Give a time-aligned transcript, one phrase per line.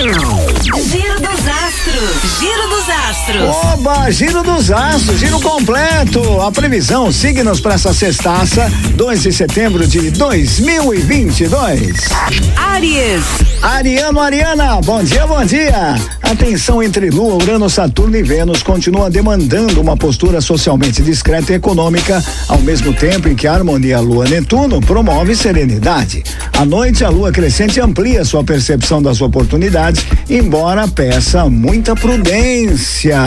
[0.00, 1.39] Giro dos
[1.70, 2.40] astros.
[2.40, 3.56] Giro dos astros.
[3.72, 6.40] Oba, giro dos astros, giro completo.
[6.40, 12.08] A previsão, signos para essa sextaça, 2 de setembro de 2022.
[12.56, 13.24] Aries.
[13.62, 15.94] Ariano, Ariana, bom dia, bom dia.
[16.22, 21.56] A tensão entre Lua, Urano, Saturno e Vênus continua demandando uma postura socialmente discreta e
[21.56, 26.22] econômica, ao mesmo tempo em que a harmonia Lua-Netuno promove serenidade.
[26.56, 33.18] À noite, a Lua crescente amplia sua percepção das oportunidades, embora peça muita prudência.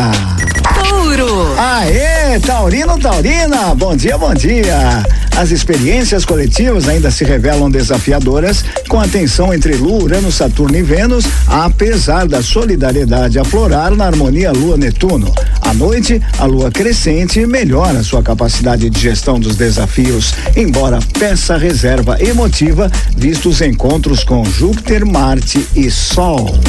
[0.74, 1.54] Touro.
[1.56, 5.04] Aê, Taurino, Taurina, bom dia, bom dia.
[5.38, 10.82] As experiências coletivas ainda se revelam desafiadoras, com a tensão entre Lua, Urano, Saturno e
[10.82, 15.32] Vênus, apesar da solidariedade aflorar na harmonia Lua-Netuno.
[15.62, 22.18] À noite, a Lua crescente melhora sua capacidade de gestão dos desafios, embora peça reserva
[22.20, 26.60] emotiva, vistos encontros com Júpiter, Marte e Sol.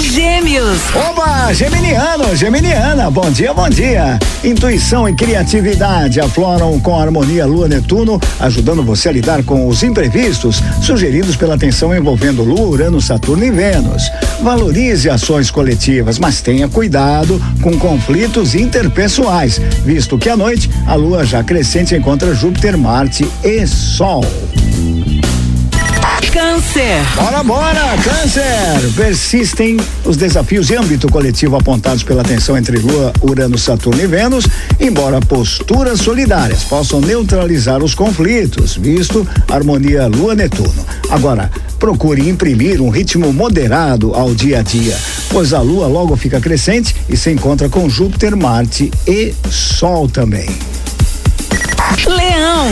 [0.00, 0.80] Gêmeos.
[0.94, 4.18] Oba, Geminiano, Geminiana, bom dia, bom dia.
[4.42, 10.62] Intuição e criatividade afloram com a harmonia Lua-Netuno, ajudando você a lidar com os imprevistos
[10.82, 14.10] sugeridos pela tensão envolvendo Lua, Urano, Saturno e Vênus.
[14.42, 21.24] Valorize ações coletivas, mas tenha cuidado com conflitos interpessoais, visto que à noite a Lua
[21.24, 24.24] já crescente encontra Júpiter, Marte e Sol.
[26.26, 27.02] Câncer.
[27.16, 28.92] Bora, bora, câncer!
[28.96, 34.46] Persistem os desafios de âmbito coletivo apontados pela tensão entre Lua, Urano, Saturno e Vênus,
[34.78, 40.86] embora posturas solidárias possam neutralizar os conflitos, visto a harmonia Lua-Netuno.
[41.10, 44.96] Agora, procure imprimir um ritmo moderado ao dia a dia,
[45.30, 50.48] pois a Lua logo fica crescente e se encontra com Júpiter, Marte e Sol também.
[52.06, 52.68] Leão.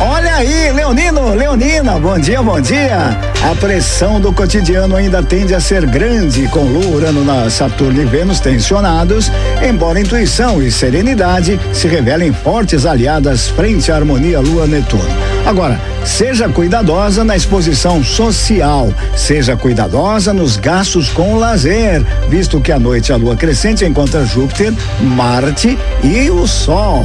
[0.00, 3.18] Olha aí, Leonino, Leonina, bom dia, bom dia.
[3.50, 8.04] A pressão do cotidiano ainda tende a ser grande, com Lua, Urano, na Saturno e
[8.04, 9.30] Vênus tensionados,
[9.62, 15.31] embora intuição e serenidade se revelem fortes aliadas frente à harmonia Lua-Netuno.
[15.44, 22.78] Agora, seja cuidadosa na exposição social, seja cuidadosa nos gastos com lazer, visto que à
[22.78, 27.04] noite a lua crescente encontra Júpiter, Marte e o Sol.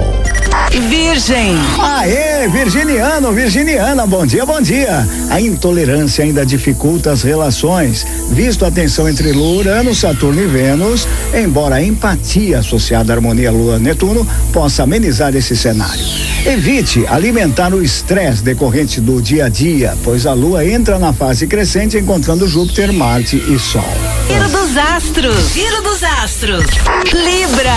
[0.71, 1.55] Virgem.
[1.79, 5.07] Aê, virginiano, virginiana, bom dia, bom dia.
[5.29, 11.07] A intolerância ainda dificulta as relações, visto a tensão entre Lua, Urano, Saturno e Vênus,
[11.33, 16.26] embora a empatia associada à harmonia Lua-Netuno possa amenizar esse cenário.
[16.45, 21.45] Evite alimentar o estresse decorrente do dia a dia, pois a Lua entra na fase
[21.45, 23.83] crescente encontrando Júpiter, Marte e Sol.
[24.27, 25.53] Giro dos astros.
[25.53, 26.65] Giro dos astros.
[27.11, 27.75] Libra.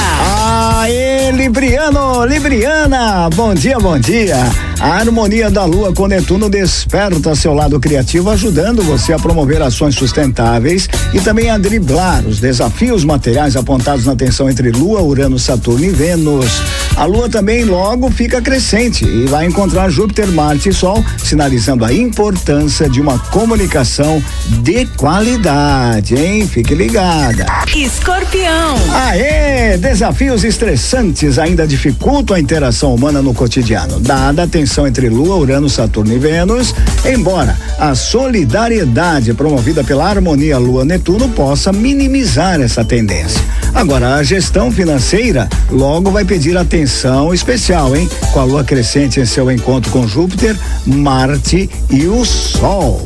[0.78, 4.37] Aê, Libriano, Libriana, bom dia, bom dia.
[4.81, 9.95] A harmonia da lua com Netuno desperta seu lado criativo, ajudando você a promover ações
[9.95, 15.85] sustentáveis e também a driblar os desafios materiais apontados na tensão entre Lua, Urano, Saturno
[15.85, 16.63] e Vênus.
[16.97, 21.93] A lua também logo fica crescente e vai encontrar Júpiter, Marte e Sol, sinalizando a
[21.93, 24.23] importância de uma comunicação
[24.62, 26.47] de qualidade, hein?
[26.47, 27.45] Fique ligada.
[27.75, 28.77] Escorpião.
[28.95, 29.77] Aê!
[29.77, 35.69] Desafios estressantes ainda dificultam a interação humana no cotidiano, dada a tensão entre Lua, Urano,
[35.69, 43.41] Saturno e Vênus, embora a solidariedade promovida pela harmonia Lua-Netuno possa minimizar essa tendência.
[43.75, 48.08] Agora, a gestão financeira logo vai pedir atenção especial, hein?
[48.32, 50.56] Com a Lua crescente em seu encontro com Júpiter,
[50.87, 53.04] Marte e o Sol.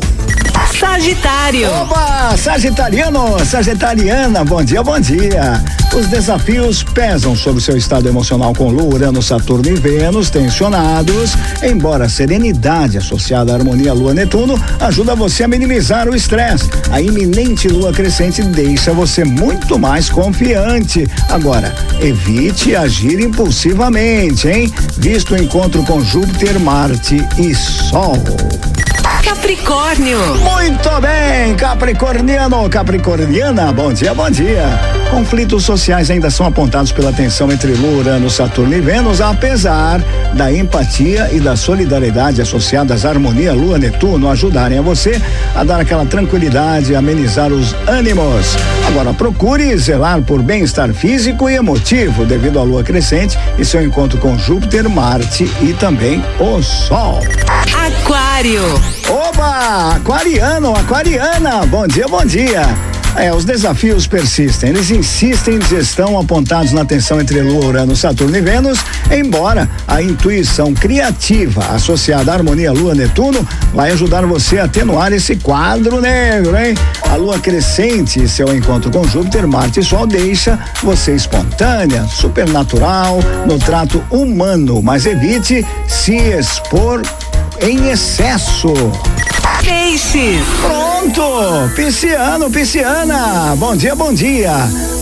[0.85, 1.71] Sagitário.
[1.71, 2.37] Oba!
[2.37, 5.65] Sagitariano, Sagitariana, bom dia, bom dia.
[5.95, 12.05] Os desafios pesam sobre seu estado emocional com Lua, Urano, Saturno e Vênus tensionados, embora
[12.05, 16.69] a serenidade associada à harmonia Lua-Netuno ajuda você a minimizar o estresse.
[16.91, 21.09] A iminente Lua crescente deixa você muito mais confiante.
[21.31, 24.73] Agora, evite agir impulsivamente, hein?
[24.99, 28.19] Visto o encontro com Júpiter, Marte e Sol.
[29.25, 30.19] Capricórnio.
[30.37, 34.65] Muito bem, Capricorniano, Capricorniana, bom dia, bom dia.
[35.11, 40.01] Conflitos sociais ainda são apontados pela tensão entre Lua, Urano, Saturno e Vênus, apesar
[40.35, 45.21] da empatia e da solidariedade associadas à harmonia Lua-Netuno ajudarem a você
[45.55, 48.57] a dar aquela tranquilidade, amenizar os ânimos.
[48.87, 54.19] Agora, procure zelar por bem-estar físico e emotivo devido à Lua crescente e seu encontro
[54.19, 57.21] com Júpiter, Marte e também o Sol.
[57.73, 58.24] Aquário.
[59.09, 59.95] Oba!
[59.95, 62.63] Aquariano, aquariana, bom dia, bom dia.
[63.15, 64.71] É, os desafios persistem.
[64.71, 70.03] Eles insistem em gestão apontados na tensão entre Lua, Urano, Saturno e Vênus, embora a
[70.03, 76.75] intuição criativa associada à harmonia Lua-Netuno vai ajudar você a atenuar esse quadro negro, hein?
[77.09, 83.21] A Lua crescente e seu encontro com Júpiter, Marte e Sol deixa você espontânea, supernatural
[83.47, 87.01] no trato humano, mas evite se expor
[87.61, 88.73] em excesso.
[89.63, 90.45] Peixes.
[90.61, 91.71] Pronto!
[91.75, 93.55] Pisciano, pisciana!
[93.57, 94.53] Bom dia, bom dia!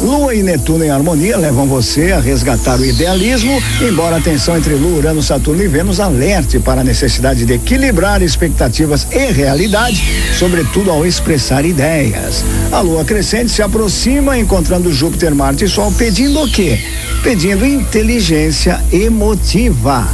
[0.02, 4.74] Lua e Netuno em harmonia levam você a resgatar o idealismo, embora a tensão entre
[4.74, 10.02] Lua, Urano, Saturno e Vênus alerte para a necessidade de equilibrar expectativas e realidade,
[10.38, 12.44] sobretudo ao expressar ideias.
[12.70, 16.78] A Lua crescente se aproxima, encontrando Júpiter, Marte e Sol, pedindo o quê?
[17.22, 20.08] Pedindo inteligência emotiva.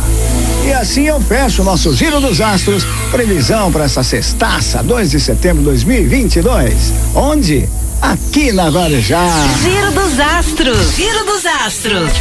[0.79, 2.87] Assim eu fecho o nosso Giro dos Astros.
[3.11, 6.93] Previsão para essa sextaça, 2 de setembro de 2022.
[7.17, 7.69] Onde?
[8.01, 9.29] Aqui na Guarujá.
[9.61, 10.95] Giro dos Astros.
[10.95, 12.13] Giro dos Astros.